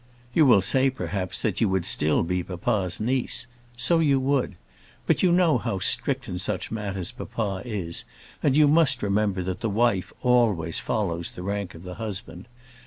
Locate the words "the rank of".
11.29-11.83